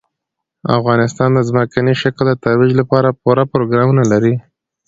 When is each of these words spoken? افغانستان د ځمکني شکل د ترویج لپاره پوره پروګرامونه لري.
افغانستان 0.79 1.29
د 1.33 1.39
ځمکني 1.49 1.93
شکل 2.01 2.25
د 2.29 2.33
ترویج 2.43 2.71
لپاره 2.81 3.17
پوره 3.21 3.43
پروګرامونه 3.53 4.03
لري. 4.11 4.33